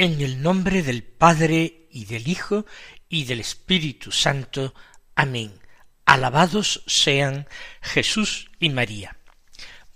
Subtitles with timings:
[0.00, 2.64] En el nombre del Padre y del Hijo
[3.08, 4.72] y del Espíritu Santo.
[5.16, 5.50] Amén.
[6.04, 7.48] Alabados sean
[7.80, 9.18] Jesús y María.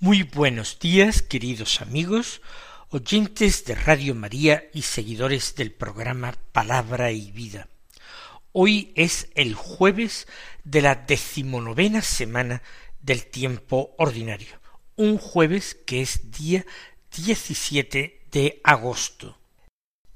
[0.00, 2.42] Muy buenos días, queridos amigos,
[2.88, 7.68] oyentes de Radio María y seguidores del programa Palabra y Vida.
[8.50, 10.26] Hoy es el jueves
[10.64, 12.64] de la decimonovena semana
[13.02, 14.60] del tiempo ordinario,
[14.96, 16.66] un jueves que es día
[17.16, 19.38] 17 de agosto.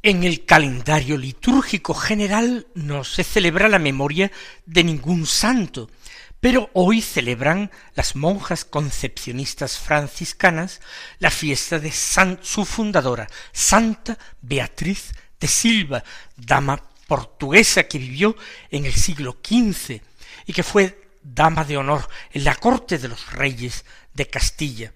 [0.06, 4.30] En el calendario litúrgico general no se celebra la memoria
[4.64, 5.90] de ningún santo,
[6.38, 10.80] pero hoy celebran las monjas concepcionistas franciscanas
[11.18, 16.04] la fiesta de su fundadora, Santa Beatriz de Silva,
[16.36, 18.36] dama portuguesa que vivió
[18.70, 20.00] en el siglo XV
[20.46, 23.84] y que fue dama de honor en la corte de los reyes
[24.14, 24.92] de Castilla,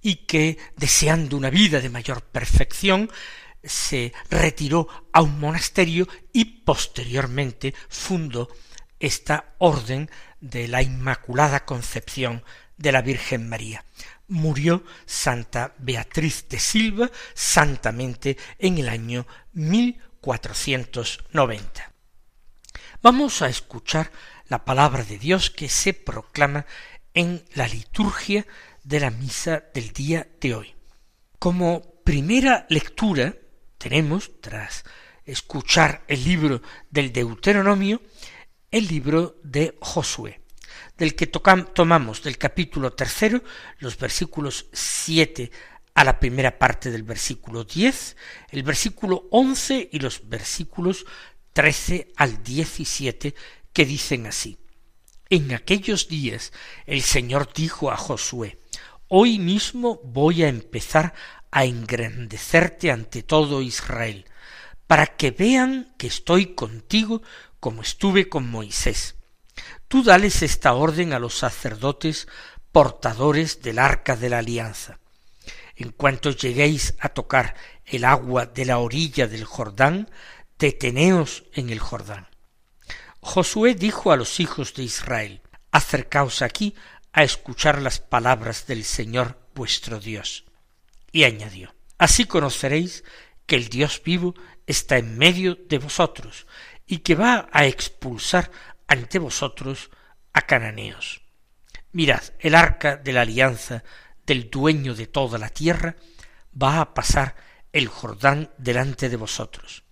[0.00, 3.10] y que, deseando una vida de mayor perfección,
[3.62, 8.48] se retiró a un monasterio y posteriormente fundó
[8.98, 12.44] esta orden de la Inmaculada Concepción
[12.76, 13.84] de la Virgen María.
[14.28, 21.92] Murió Santa Beatriz de Silva santamente en el año 1490.
[23.02, 24.10] Vamos a escuchar
[24.48, 26.66] la palabra de Dios que se proclama
[27.14, 28.46] en la liturgia
[28.84, 30.74] de la misa del día de hoy.
[31.38, 33.34] Como primera lectura
[33.80, 34.84] tenemos, tras
[35.24, 36.60] escuchar el libro
[36.90, 38.02] del Deuteronomio,
[38.70, 40.42] el libro de Josué,
[40.98, 43.42] del que tomamos del capítulo tercero
[43.78, 45.50] los versículos siete
[45.94, 48.16] a la primera parte del versículo diez,
[48.50, 51.06] el versículo once y los versículos
[51.54, 53.34] trece al diecisiete
[53.72, 54.58] que dicen así.
[55.30, 56.52] En aquellos días
[56.84, 58.58] el Señor dijo a Josué,
[59.08, 61.14] Hoy mismo voy a empezar
[61.50, 64.26] a engrandecerte ante todo Israel,
[64.86, 67.22] para que vean que estoy contigo
[67.60, 69.16] como estuve con Moisés.
[69.88, 72.28] Tú dales esta orden a los sacerdotes
[72.72, 74.98] portadores del arca de la alianza.
[75.76, 80.10] En cuanto lleguéis a tocar el agua de la orilla del Jordán,
[80.58, 82.28] deteneos en el Jordán.
[83.20, 86.74] Josué dijo a los hijos de Israel, acercaos aquí
[87.12, 90.44] a escuchar las palabras del Señor vuestro Dios.
[91.12, 93.04] Y añadió, Así conoceréis
[93.46, 94.34] que el Dios vivo
[94.66, 96.46] está en medio de vosotros,
[96.86, 98.50] y que va a expulsar
[98.86, 99.90] ante vosotros
[100.32, 101.22] a cananeos.
[101.92, 103.84] Mirad, el arca de la alianza
[104.24, 105.96] del dueño de toda la tierra
[106.60, 107.36] va a pasar
[107.72, 109.84] el Jordán delante de vosotros.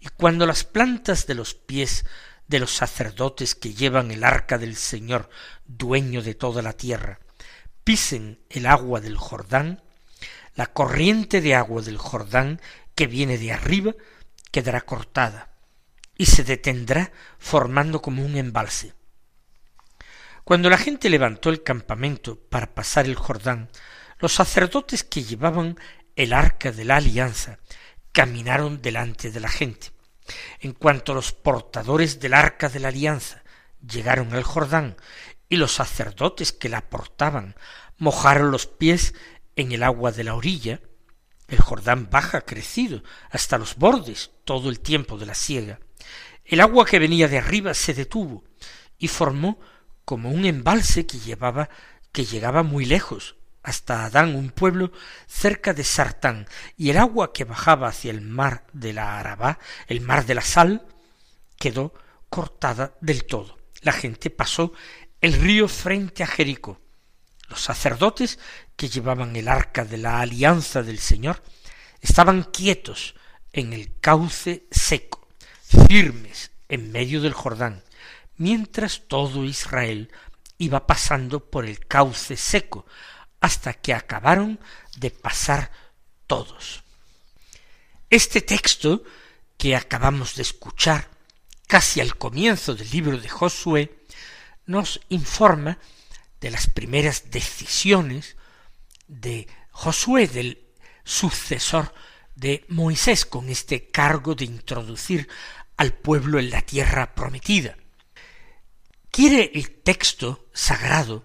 [0.00, 2.04] Y cuando las plantas de los pies
[2.46, 5.28] de los sacerdotes que llevan el arca del Señor,
[5.66, 7.20] dueño de toda la tierra,
[7.84, 9.82] pisen el agua del Jordán,
[10.58, 12.60] la corriente de agua del Jordán
[12.96, 13.94] que viene de arriba
[14.50, 15.52] quedará cortada
[16.16, 18.92] y se detendrá formando como un embalse.
[20.42, 23.70] Cuando la gente levantó el campamento para pasar el Jordán,
[24.18, 25.78] los sacerdotes que llevaban
[26.16, 27.60] el arca de la alianza
[28.10, 29.92] caminaron delante de la gente.
[30.58, 33.44] En cuanto los portadores del arca de la alianza
[33.88, 34.96] llegaron al Jordán
[35.48, 37.54] y los sacerdotes que la portaban
[37.96, 39.14] mojaron los pies
[39.58, 40.80] en el agua de la orilla,
[41.48, 45.80] el Jordán baja crecido hasta los bordes todo el tiempo de la siega.
[46.44, 48.44] El agua que venía de arriba se detuvo
[48.98, 49.58] y formó
[50.04, 51.68] como un embalse que llevaba
[52.12, 54.92] que llegaba muy lejos hasta Adán, un pueblo
[55.26, 56.46] cerca de Sartán,
[56.76, 60.40] y el agua que bajaba hacia el mar de la Arabá, el mar de la
[60.40, 60.86] sal,
[61.58, 61.92] quedó
[62.30, 63.58] cortada del todo.
[63.82, 64.72] La gente pasó
[65.20, 66.80] el río frente a Jericó.
[67.48, 68.38] Los sacerdotes
[68.76, 71.42] que llevaban el arca de la alianza del Señor
[72.00, 73.14] estaban quietos
[73.52, 75.28] en el cauce seco,
[75.88, 77.82] firmes en medio del Jordán,
[78.36, 80.12] mientras todo Israel
[80.58, 82.86] iba pasando por el cauce seco,
[83.40, 84.60] hasta que acabaron
[84.96, 85.70] de pasar
[86.26, 86.82] todos.
[88.10, 89.02] Este texto
[89.56, 91.08] que acabamos de escuchar,
[91.66, 93.98] casi al comienzo del libro de Josué,
[94.66, 95.78] nos informa
[96.40, 98.36] de las primeras decisiones
[99.06, 100.66] de Josué, del
[101.04, 101.92] sucesor
[102.34, 105.28] de Moisés, con este cargo de introducir
[105.76, 107.76] al pueblo en la tierra prometida.
[109.10, 111.24] Quiere el texto sagrado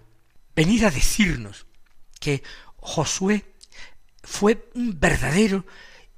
[0.54, 1.66] venir a decirnos
[2.18, 2.42] que
[2.76, 3.44] Josué
[4.22, 5.66] fue un verdadero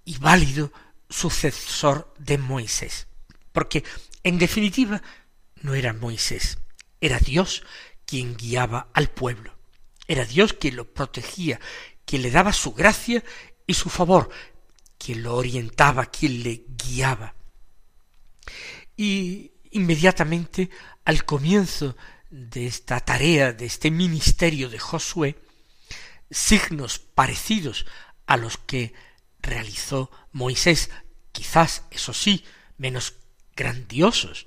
[0.04, 0.72] y válido
[1.08, 3.08] sucesor de Moisés,
[3.52, 3.84] porque
[4.22, 5.02] en definitiva
[5.62, 6.58] no era Moisés,
[7.00, 7.62] era Dios
[8.06, 9.54] quien guiaba al pueblo,
[10.08, 11.60] era Dios quien lo protegía,
[12.04, 13.22] quien le daba su gracia
[13.66, 14.30] y su favor,
[14.96, 17.34] quien lo orientaba, quien le guiaba.
[18.96, 20.70] Y inmediatamente
[21.04, 21.96] al comienzo
[22.30, 25.36] de esta tarea, de este ministerio de Josué,
[26.30, 27.86] signos parecidos
[28.26, 28.94] a los que
[29.40, 30.90] realizó Moisés,
[31.32, 32.44] quizás, eso sí,
[32.78, 33.14] menos
[33.54, 34.46] grandiosos,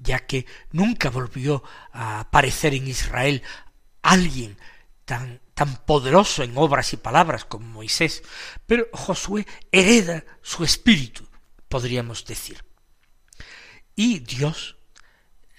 [0.00, 1.62] ya que nunca volvió
[1.92, 3.42] a aparecer en Israel
[4.02, 4.56] alguien
[5.04, 8.22] tan, tan poderoso en obras y palabras como Moisés,
[8.66, 11.28] pero Josué hereda su espíritu,
[11.68, 12.64] podríamos decir.
[13.94, 14.76] Y Dios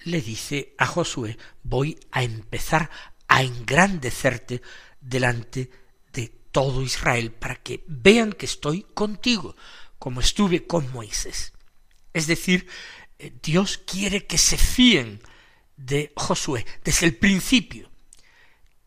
[0.04, 2.90] le dice a Josué, voy a empezar
[3.28, 4.60] a engrandecerte
[5.00, 5.70] delante
[6.12, 9.54] de todo Israel para que vean que estoy contigo,
[9.98, 11.52] como estuve con Moisés.
[12.12, 12.66] Es decir,
[13.42, 15.20] Dios quiere que se fíen
[15.76, 17.90] de Josué desde el principio,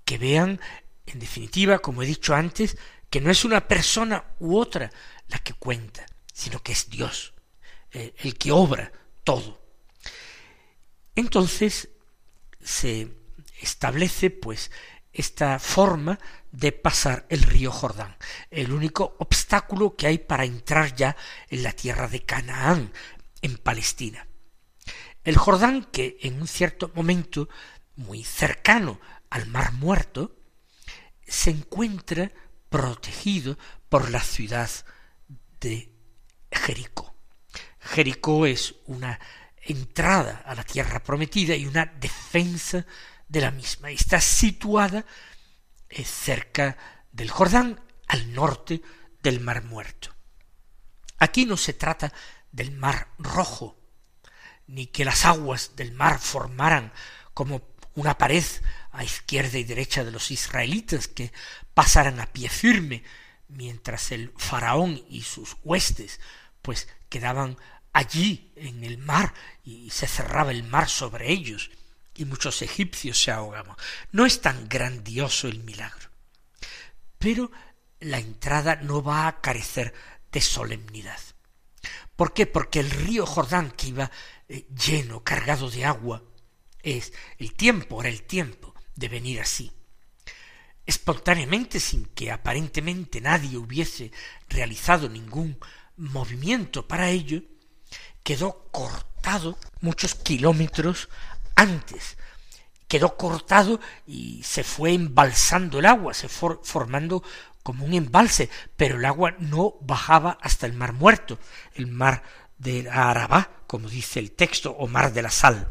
[0.04, 0.60] que vean,
[1.06, 2.78] en definitiva, como he dicho antes,
[3.10, 4.92] que no es una persona u otra
[5.28, 7.34] la que cuenta, sino que es Dios,
[7.92, 8.92] eh, el que obra
[9.24, 9.62] todo.
[11.16, 11.90] Entonces
[12.62, 13.08] se
[13.62, 14.72] establece pues
[15.14, 16.20] esta forma
[16.52, 18.18] de pasar el río Jordán,
[18.52, 21.16] el único obstáculo que hay para entrar ya
[21.50, 22.92] en la tierra de Canaán,
[23.42, 24.28] en Palestina.
[25.24, 27.50] El Jordán, que en un cierto momento
[27.96, 29.00] muy cercano
[29.30, 30.36] al Mar Muerto,
[31.26, 32.32] se encuentra
[32.70, 33.58] protegido
[33.90, 34.70] por la ciudad
[35.60, 35.92] de
[36.52, 37.16] Jericó.
[37.80, 39.20] Jericó es una
[39.62, 42.86] entrada a la tierra prometida y una defensa
[43.28, 43.90] de la misma.
[43.90, 45.06] Está situada
[45.90, 46.78] eh, cerca
[47.12, 48.82] del Jordán, al norte
[49.24, 50.14] del Mar Muerto.
[51.18, 52.14] Aquí no se trata
[52.56, 53.78] del Mar Rojo,
[54.68, 56.94] ni que las aguas del mar formaran
[57.34, 57.62] como
[57.96, 58.44] una pared
[58.92, 61.31] a izquierda y derecha de los israelitas que
[61.74, 63.04] pasaran a pie firme,
[63.50, 66.19] mientras el faraón y sus huestes
[66.62, 67.57] pues quedaban
[67.94, 71.69] allí en el mar y se cerraba el mar sobre ellos
[72.16, 73.75] y muchos egipcios se ahogaban.
[74.12, 76.10] No es tan grandioso el milagro.
[77.19, 77.51] Pero
[78.00, 79.94] la entrada no va a carecer
[80.31, 81.19] de solemnidad.
[82.15, 82.45] ¿Por qué?
[82.45, 84.12] Porque el río Jordán que iba
[84.47, 86.23] eh, lleno, cargado de agua,
[86.81, 89.71] es el tiempo, era el tiempo de venir así.
[90.85, 94.12] Espontáneamente, sin que aparentemente nadie hubiese
[94.47, 95.57] realizado ningún
[95.97, 97.41] movimiento para ello,
[98.23, 101.09] quedó cortado muchos kilómetros
[101.56, 102.17] antes.
[102.88, 107.23] Quedó cortado y se fue embalsando el agua, se fue formando
[107.65, 111.39] como un embalse, pero el agua no bajaba hasta el mar muerto,
[111.74, 112.22] el mar
[112.60, 115.67] de Arabá, como dice el texto, o mar de la sal.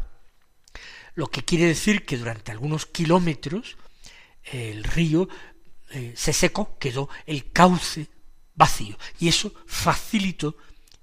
[1.15, 3.77] Lo que quiere decir que durante algunos kilómetros
[4.43, 5.29] el río
[5.91, 8.09] eh, se secó, quedó el cauce
[8.57, 10.57] vacío, y eso facilitó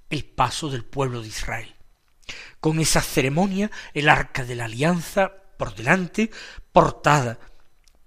[0.09, 1.73] el paso del pueblo de Israel.
[2.59, 6.31] Con esa ceremonia, el arca de la alianza por delante,
[6.73, 7.39] portada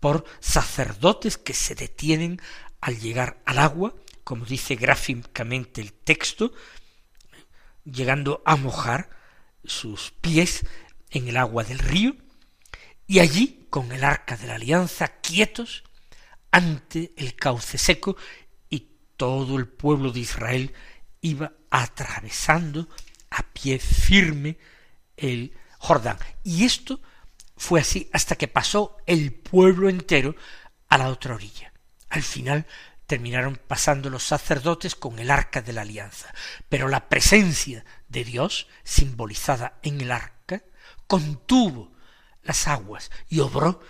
[0.00, 2.42] por sacerdotes que se detienen
[2.84, 6.52] al llegar al agua, como dice gráficamente el texto,
[7.82, 9.08] llegando a mojar
[9.64, 10.66] sus pies
[11.08, 12.14] en el agua del río,
[13.06, 15.82] y allí, con el arca de la alianza, quietos
[16.50, 18.18] ante el cauce seco,
[18.68, 18.86] y
[19.16, 20.74] todo el pueblo de Israel
[21.22, 22.86] iba atravesando
[23.30, 24.58] a pie firme
[25.16, 26.18] el Jordán.
[26.42, 27.00] Y esto
[27.56, 30.36] fue así hasta que pasó el pueblo entero
[30.90, 31.73] a la otra orilla.
[32.14, 32.64] Al final
[33.08, 36.32] terminaron pasando los sacerdotes con el arca de la alianza,
[36.68, 40.62] pero la presencia de Dios, simbolizada en el arca,
[41.08, 41.92] contuvo
[42.44, 43.80] las aguas y obró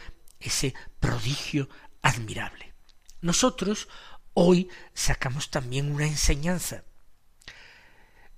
[0.40, 1.68] ese prodigio
[2.00, 2.72] admirable.
[3.20, 3.88] Nosotros
[4.32, 6.84] hoy sacamos también una enseñanza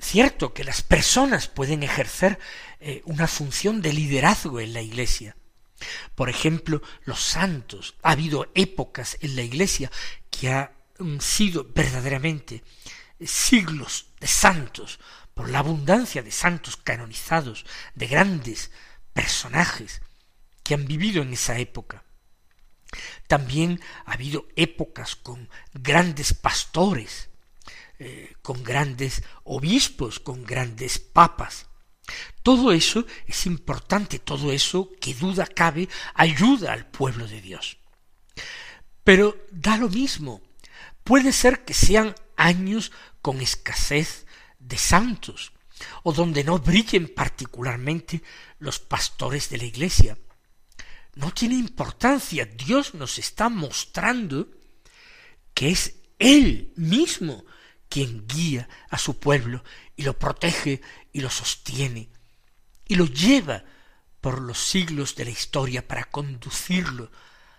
[0.01, 2.41] Cierto que las personas pueden ejercer
[2.81, 5.37] eh, una función de liderazgo en la Iglesia,
[6.15, 7.95] Por ejemplo, los santos.
[8.03, 9.91] Ha habido épocas en la Iglesia
[10.31, 12.63] que han sido verdaderamente
[13.25, 14.99] siglos de santos,
[15.35, 18.71] por la abundancia de santos canonizados, de grandes
[19.13, 20.01] personajes
[20.63, 22.05] que han vivido en esa época.
[23.27, 27.29] También ha habido épocas con grandes pastores,
[27.99, 31.67] eh, con grandes obispos, con grandes papas.
[32.43, 37.79] Todo eso es importante, todo eso, que duda cabe, ayuda al pueblo de Dios.
[39.03, 40.43] Pero da lo mismo.
[41.03, 44.27] Puede ser que sean años con escasez
[44.59, 45.53] de santos,
[46.03, 48.23] o donde no brillen particularmente
[48.59, 50.19] los pastores de la iglesia.
[51.15, 54.49] No tiene importancia, Dios nos está mostrando
[55.55, 57.45] que es Él mismo
[57.89, 59.63] quien guía a su pueblo
[59.97, 60.81] y lo protege
[61.17, 62.11] y lo sostiene
[62.87, 63.65] y lo lleva
[64.21, 67.11] por los siglos de la historia para conducirlo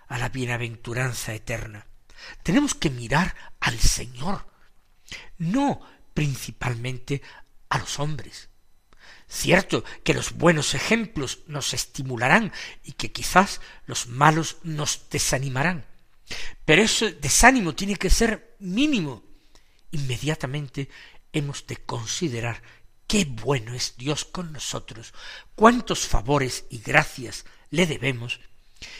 [0.07, 1.87] a la bienaventuranza eterna.
[2.43, 4.45] Tenemos que mirar al Señor,
[5.39, 5.81] no
[6.13, 7.23] principalmente
[7.69, 8.49] a los hombres.
[9.27, 15.83] Cierto que los buenos ejemplos nos estimularán y que quizás los malos nos desanimarán,
[16.63, 19.23] pero ese desánimo tiene que ser mínimo.
[19.89, 20.89] Inmediatamente
[21.33, 22.61] hemos de considerar
[23.07, 25.13] qué bueno es Dios con nosotros,
[25.55, 28.39] cuántos favores y gracias le debemos,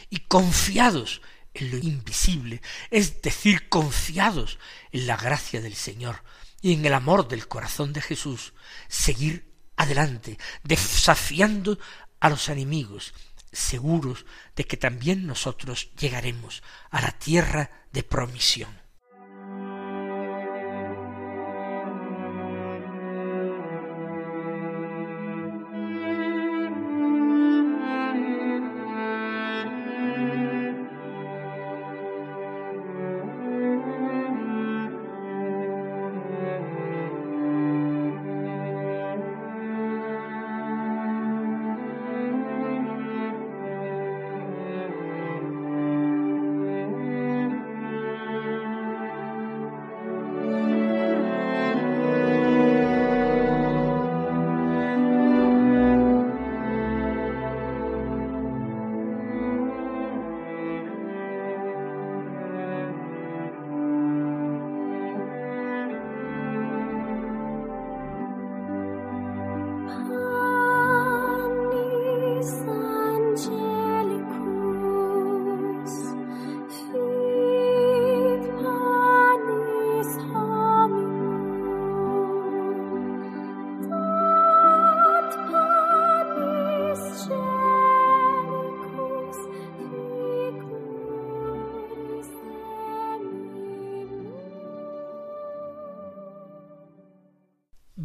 [0.10, 1.22] y confiados
[1.54, 4.58] en lo invisible, es decir, confiados
[4.92, 6.24] en la gracia del Señor
[6.62, 8.54] y en el amor del corazón de Jesús,
[8.88, 11.78] seguir adelante, desafiando
[12.20, 13.14] a los enemigos,
[13.52, 18.87] seguros de que también nosotros llegaremos a la tierra de promisión.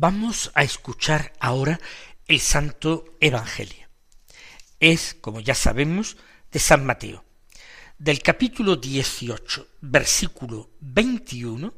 [0.03, 1.79] Vamos a escuchar ahora
[2.27, 3.87] el Santo Evangelio.
[4.81, 6.17] Es, como ya sabemos,
[6.51, 7.25] de San Mateo,
[7.99, 11.73] del capítulo 18, versículo 21,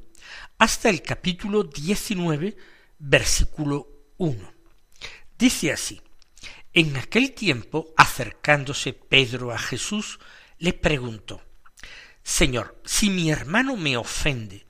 [0.57, 2.57] hasta el capítulo 19,
[2.99, 4.55] versículo 1.
[5.37, 6.01] Dice así,
[6.73, 10.19] en aquel tiempo, acercándose Pedro a Jesús,
[10.57, 11.43] le preguntó,
[12.23, 14.67] Señor, si mi hermano me ofende,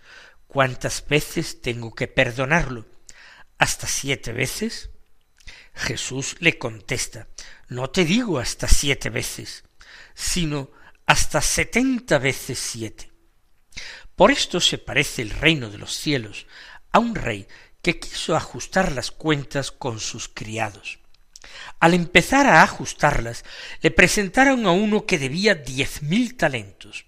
[0.48, 2.92] ¿cuántas veces tengo que perdonarlo?
[3.58, 4.90] Hasta siete veces?
[5.74, 7.28] Jesús le contesta,
[7.68, 9.64] no te digo hasta siete veces,
[10.14, 10.70] sino
[11.06, 13.10] hasta setenta veces siete.
[14.16, 16.46] Por esto se parece el reino de los cielos
[16.92, 17.48] a un rey
[17.82, 21.00] que quiso ajustar las cuentas con sus criados.
[21.80, 23.44] Al empezar a ajustarlas,
[23.82, 27.04] le presentaron a uno que debía diez mil talentos.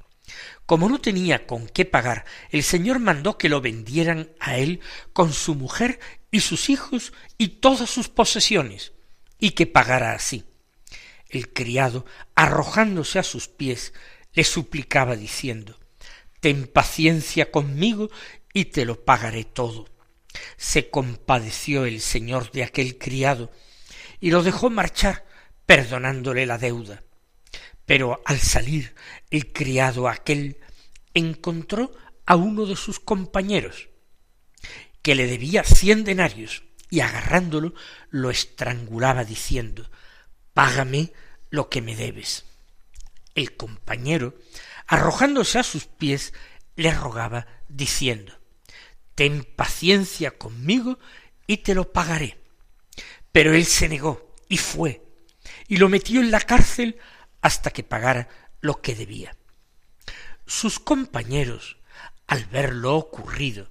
[0.66, 4.80] Como no tenía con qué pagar, el Señor mandó que lo vendieran a él
[5.12, 6.00] con su mujer
[6.36, 8.92] y sus hijos y todas sus posesiones,
[9.38, 10.44] y que pagara así.
[11.30, 13.94] El criado, arrojándose a sus pies,
[14.34, 15.78] le suplicaba diciendo
[16.40, 18.10] Ten paciencia conmigo
[18.52, 19.86] y te lo pagaré todo.
[20.58, 23.50] Se compadeció el señor de aquel criado
[24.20, 25.24] y lo dejó marchar,
[25.64, 27.02] perdonándole la deuda.
[27.86, 28.94] Pero al salir
[29.30, 30.58] el criado aquel
[31.14, 31.92] encontró
[32.26, 33.88] a uno de sus compañeros,
[35.06, 37.74] que le debía cien denarios, y agarrándolo
[38.10, 39.88] lo estrangulaba diciendo
[40.52, 41.12] Págame
[41.48, 42.44] lo que me debes.
[43.36, 44.34] El compañero,
[44.88, 46.32] arrojándose a sus pies,
[46.74, 48.36] le rogaba diciendo
[49.14, 50.98] Ten paciencia conmigo
[51.46, 52.42] y te lo pagaré.
[53.30, 55.06] Pero él se negó y fue,
[55.68, 56.98] y lo metió en la cárcel
[57.42, 58.28] hasta que pagara
[58.60, 59.36] lo que debía.
[60.46, 61.76] Sus compañeros,
[62.26, 63.70] al ver lo ocurrido,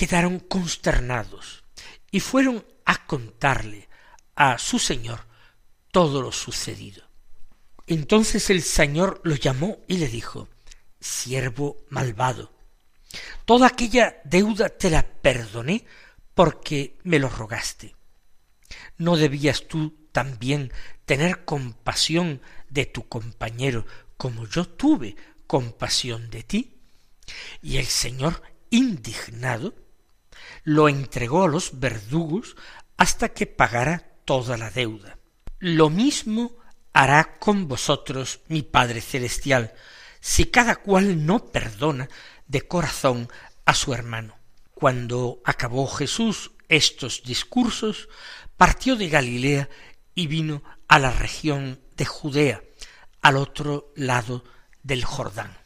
[0.00, 1.62] quedaron consternados
[2.10, 3.86] y fueron a contarle
[4.34, 5.26] a su señor
[5.90, 7.04] todo lo sucedido.
[7.86, 10.48] Entonces el señor lo llamó y le dijo
[10.98, 12.50] Siervo malvado,
[13.44, 15.84] toda aquella deuda te la perdoné
[16.32, 17.94] porque me lo rogaste.
[18.96, 20.72] ¿No debías tú también
[21.04, 22.40] tener compasión
[22.70, 23.84] de tu compañero
[24.16, 25.14] como yo tuve
[25.46, 26.78] compasión de ti?
[27.60, 29.74] Y el Señor, indignado,
[30.64, 32.56] lo entregó a los verdugos
[32.96, 35.18] hasta que pagara toda la deuda.
[35.58, 36.56] Lo mismo
[36.92, 39.74] hará con vosotros mi Padre Celestial,
[40.20, 42.08] si cada cual no perdona
[42.46, 43.28] de corazón
[43.64, 44.36] a su hermano.
[44.72, 48.08] Cuando acabó Jesús estos discursos,
[48.56, 49.68] partió de Galilea
[50.14, 52.62] y vino a la región de Judea,
[53.22, 54.44] al otro lado
[54.82, 55.56] del Jordán.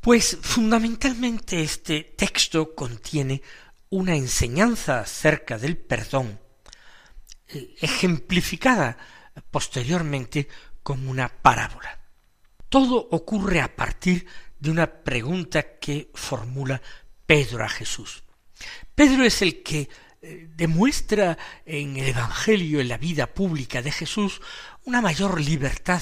[0.00, 3.42] Pues fundamentalmente este texto contiene
[3.92, 6.40] una enseñanza acerca del perdón,
[7.46, 8.96] ejemplificada
[9.50, 10.48] posteriormente
[10.82, 12.00] como una parábola.
[12.70, 14.26] Todo ocurre a partir
[14.58, 16.80] de una pregunta que formula
[17.26, 18.24] Pedro a Jesús.
[18.94, 19.90] Pedro es el que
[20.22, 24.40] eh, demuestra en el Evangelio, en la vida pública de Jesús,
[24.84, 26.00] una mayor libertad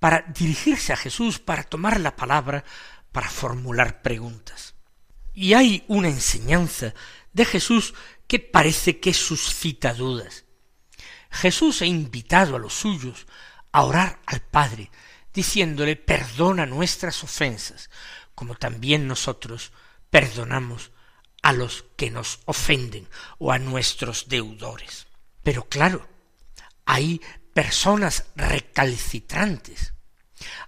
[0.00, 2.64] para dirigirse a Jesús, para tomar la palabra,
[3.12, 4.74] para formular preguntas.
[5.34, 6.94] Y hay una enseñanza
[7.38, 7.94] de Jesús
[8.26, 10.44] que parece que suscita dudas.
[11.30, 13.26] Jesús ha invitado a los suyos
[13.70, 14.90] a orar al Padre,
[15.32, 17.90] diciéndole perdona nuestras ofensas,
[18.34, 19.72] como también nosotros
[20.10, 20.90] perdonamos
[21.42, 25.06] a los que nos ofenden o a nuestros deudores.
[25.44, 26.08] Pero claro,
[26.86, 27.20] hay
[27.54, 29.94] personas recalcitrantes,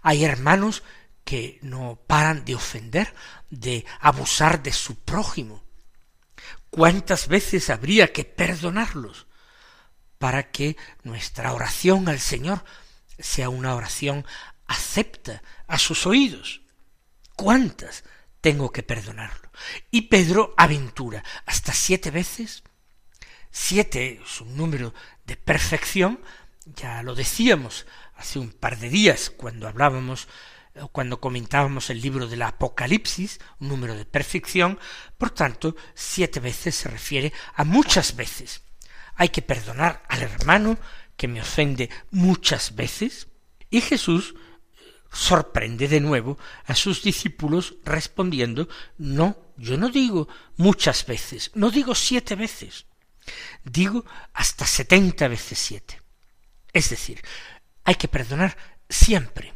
[0.03, 0.85] hay hermanos
[1.25, 3.12] que no paran de ofender,
[3.50, 5.65] de abusar de su prójimo,
[6.71, 9.26] ¿Cuántas veces habría que perdonarlos
[10.19, 12.65] para que nuestra oración al Señor
[13.19, 14.25] sea una oración
[14.67, 16.63] acepta a sus oídos?
[17.35, 18.04] ¿Cuántas
[18.41, 19.50] tengo que perdonarlo?
[19.91, 22.63] Y Pedro aventura hasta siete veces.
[23.50, 26.21] Siete es un número de perfección,
[26.67, 30.28] ya lo decíamos hace un par de días cuando hablábamos
[30.93, 34.78] cuando comentábamos el libro del Apocalipsis, un número de perfección,
[35.19, 38.63] por tanto, siete veces se refiere a muchas veces.
[39.17, 40.78] Hay que perdonar al hermano
[41.17, 43.28] que me ofende muchas veces,
[43.69, 44.35] y Jesús
[45.13, 51.95] sorprende de nuevo a sus discípulos respondiendo, no, yo no digo muchas veces, no digo
[51.95, 52.87] siete veces,
[53.65, 56.00] digo hasta setenta veces siete.
[56.73, 57.21] Es decir,
[57.85, 58.56] hay que perdonar
[58.89, 59.52] siempre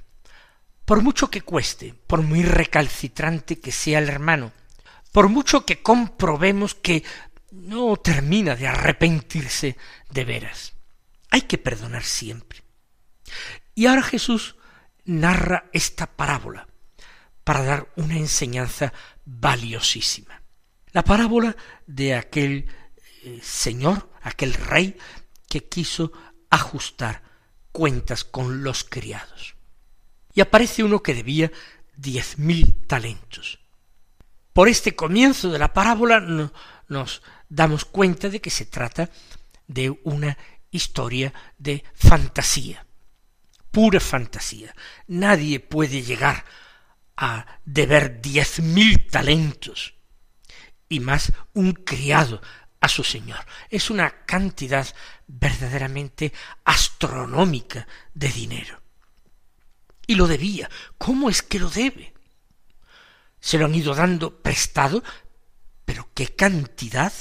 [0.84, 4.52] por mucho que cueste, por muy recalcitrante que sea el hermano,
[5.12, 7.04] por mucho que comprobemos que
[7.50, 9.76] no termina de arrepentirse
[10.10, 10.74] de veras.
[11.30, 12.62] Hay que perdonar siempre.
[13.74, 14.56] Y ahora Jesús
[15.04, 16.68] narra esta parábola
[17.44, 18.92] para dar una enseñanza
[19.24, 20.42] valiosísima.
[20.92, 22.68] La parábola de aquel
[23.22, 24.96] eh, señor, aquel rey
[25.48, 26.12] que quiso
[26.50, 27.22] ajustar
[27.72, 29.53] cuentas con los criados
[30.34, 31.50] y aparece uno que debía
[31.96, 33.60] diez mil talentos.
[34.52, 36.20] Por este comienzo de la parábola
[36.88, 39.10] nos damos cuenta de que se trata
[39.66, 40.36] de una
[40.70, 42.84] historia de fantasía,
[43.70, 44.74] pura fantasía.
[45.06, 46.44] Nadie puede llegar
[47.16, 49.94] a deber diez mil talentos
[50.88, 52.40] y más un criado
[52.80, 53.44] a su señor.
[53.70, 54.86] Es una cantidad
[55.26, 56.32] verdaderamente
[56.64, 58.83] astronómica de dinero.
[60.06, 60.68] Y lo debía.
[60.98, 62.12] ¿Cómo es que lo debe?
[63.40, 65.02] Se lo han ido dando prestado,
[65.84, 67.12] pero qué cantidad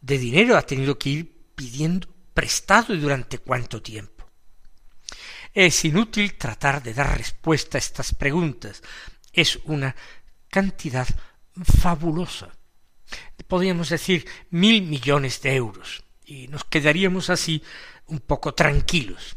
[0.00, 4.28] de dinero ha tenido que ir pidiendo prestado y durante cuánto tiempo.
[5.52, 8.82] Es inútil tratar de dar respuesta a estas preguntas.
[9.32, 9.96] Es una
[10.48, 11.08] cantidad
[11.80, 12.50] fabulosa.
[13.46, 17.62] Podríamos decir mil millones de euros, y nos quedaríamos así
[18.06, 19.36] un poco tranquilos.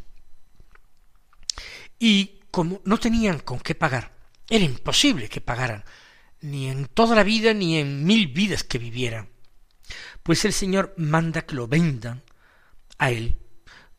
[1.98, 4.14] Y como no tenían con qué pagar,
[4.48, 5.84] era imposible que pagaran,
[6.40, 9.28] ni en toda la vida ni en mil vidas que vivieran.
[10.22, 12.22] Pues el Señor manda que lo vendan
[12.98, 13.38] a él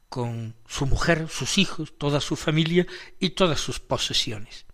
[0.09, 2.85] con su mujer, sus hijos, toda su familia
[3.19, 4.65] y todas sus posesiones.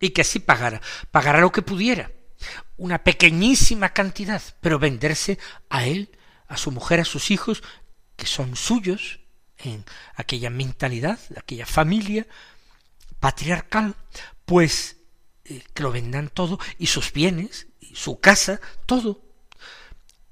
[0.00, 2.10] Y que así pagara, pagara lo que pudiera,
[2.76, 5.38] una pequeñísima cantidad, pero venderse
[5.68, 6.10] a él,
[6.48, 7.62] a su mujer, a sus hijos,
[8.16, 9.20] que son suyos,
[9.58, 12.26] en aquella mentalidad, aquella familia,
[13.20, 13.94] patriarcal,
[14.44, 14.96] pues
[15.44, 19.22] eh, que lo vendan todo y sus bienes, y su casa, todo.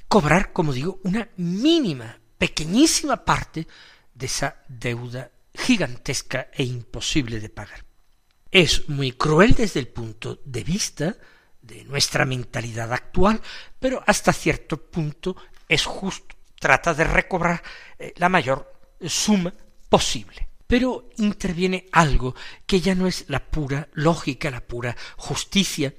[0.09, 3.69] Cobrar, como digo, una mínima, pequeñísima parte
[4.15, 7.85] de esa deuda gigantesca e imposible de pagar.
[8.51, 11.17] Es muy cruel desde el punto de vista
[11.61, 13.41] de nuestra mentalidad actual,
[13.79, 15.37] pero hasta cierto punto
[15.69, 16.35] es justo.
[16.59, 17.63] Trata de recobrar
[17.99, 18.73] eh, la mayor
[19.07, 19.53] suma
[19.89, 20.48] posible.
[20.69, 25.95] Pero interviene algo que ya no es la pura lógica, la pura justicia.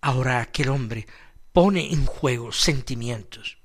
[0.00, 1.06] Ahora aquel hombre
[1.52, 3.58] pone en juego sentimientos.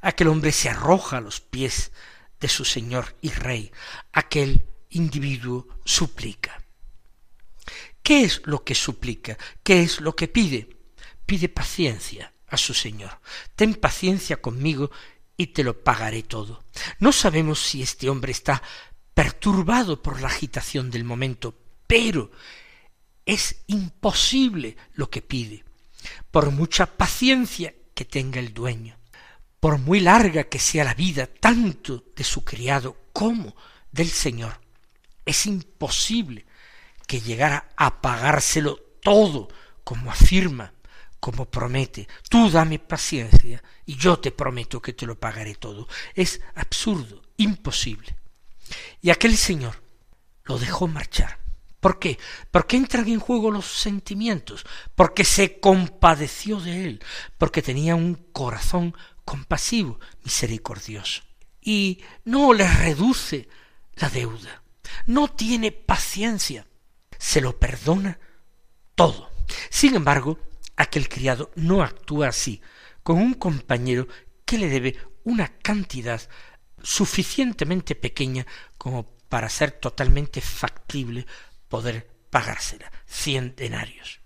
[0.00, 1.92] Aquel hombre se arroja a los pies
[2.40, 3.70] de su Señor y Rey.
[4.12, 6.62] Aquel individuo suplica.
[8.02, 9.38] ¿Qué es lo que suplica?
[9.62, 10.76] ¿Qué es lo que pide?
[11.24, 13.20] Pide paciencia a su Señor.
[13.54, 14.90] Ten paciencia conmigo
[15.36, 16.64] y te lo pagaré todo.
[16.98, 18.62] No sabemos si este hombre está
[19.16, 21.54] perturbado por la agitación del momento,
[21.86, 22.30] pero
[23.24, 25.64] es imposible lo que pide,
[26.30, 28.98] por mucha paciencia que tenga el dueño,
[29.58, 33.56] por muy larga que sea la vida tanto de su criado como
[33.90, 34.60] del Señor,
[35.24, 36.44] es imposible
[37.06, 39.48] que llegara a pagárselo todo,
[39.82, 40.74] como afirma,
[41.20, 42.06] como promete.
[42.28, 45.88] Tú dame paciencia y yo te prometo que te lo pagaré todo.
[46.14, 48.14] Es absurdo, imposible.
[49.00, 49.82] Y aquel señor
[50.44, 51.38] lo dejó marchar.
[51.80, 52.18] ¿Por qué?
[52.50, 57.04] Porque entran en juego los sentimientos, porque se compadeció de él,
[57.38, 61.22] porque tenía un corazón compasivo, misericordioso.
[61.60, 63.48] Y no le reduce
[63.96, 64.62] la deuda,
[65.06, 66.66] no tiene paciencia,
[67.18, 68.18] se lo perdona
[68.94, 69.30] todo.
[69.70, 70.38] Sin embargo,
[70.76, 72.60] aquel criado no actúa así
[73.02, 74.08] con un compañero
[74.44, 76.20] que le debe una cantidad
[76.86, 78.46] suficientemente pequeña
[78.78, 81.26] como para ser totalmente factible
[81.68, 84.20] poder pagársela, cien denarios.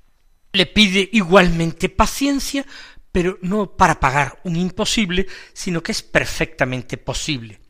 [0.52, 2.66] Le pide igualmente paciencia,
[3.10, 7.60] pero no para pagar un imposible, sino que es perfectamente posible.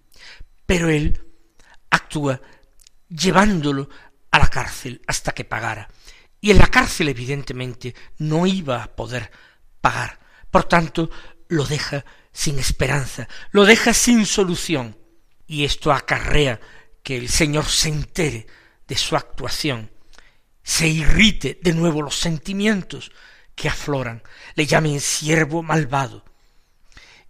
[0.66, 1.24] Pero él
[1.90, 2.40] actúa
[3.08, 3.88] llevándolo
[4.32, 5.88] a la cárcel hasta que pagara.
[6.40, 9.30] Y en la cárcel, evidentemente, no iba a poder
[9.80, 10.18] pagar.
[10.50, 11.10] Por tanto,
[11.48, 14.96] lo deja sin esperanza, lo deja sin solución.
[15.46, 16.60] Y esto acarrea
[17.02, 18.46] que el Señor se entere
[18.86, 19.90] de su actuación,
[20.62, 23.12] se irrite de nuevo los sentimientos
[23.54, 24.22] que afloran,
[24.54, 26.24] le llamen siervo malvado,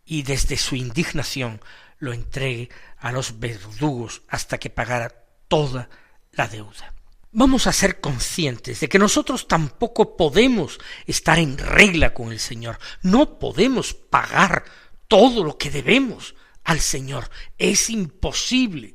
[0.04, 1.60] y desde su indignación
[1.98, 5.14] lo entregue a los verdugos hasta que pagara
[5.48, 5.88] toda
[6.32, 6.94] la deuda.
[7.32, 12.78] Vamos a ser conscientes de que nosotros tampoco podemos estar en regla con el Señor,
[13.02, 14.64] no podemos pagar
[15.10, 18.94] todo lo que debemos al Señor, es imposible,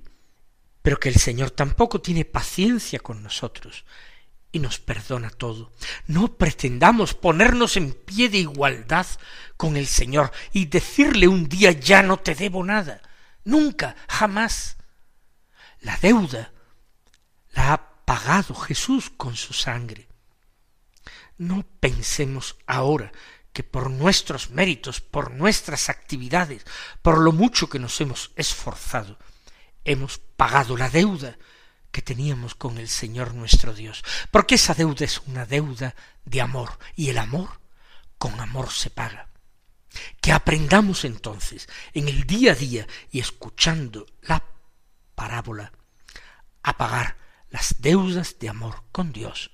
[0.81, 3.83] pero que el Señor tampoco tiene paciencia con nosotros
[4.53, 5.73] y nos perdona todo.
[6.07, 9.05] No pretendamos ponernos en pie de igualdad
[9.57, 13.01] con el Señor y decirle un día ya no te debo nada.
[13.43, 14.77] Nunca, jamás.
[15.81, 16.53] La deuda
[17.51, 20.07] la ha pagado Jesús con su sangre.
[21.37, 23.11] No pensemos ahora
[23.55, 26.65] que por nuestros méritos, por nuestras actividades,
[27.01, 29.17] por lo mucho que nos hemos esforzado,
[29.85, 31.37] hemos pagado la deuda
[31.89, 36.77] que teníamos con el Señor nuestro Dios, porque esa deuda es una deuda de amor,
[36.97, 37.61] y el amor
[38.17, 39.29] con amor se paga.
[40.19, 44.43] Que aprendamos entonces en el día a día y escuchando la
[45.15, 45.71] parábola
[46.61, 47.15] a pagar
[47.49, 49.51] las deudas de amor con Dios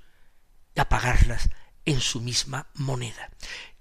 [0.73, 1.51] y a pagarlas
[1.85, 3.29] en su misma moneda.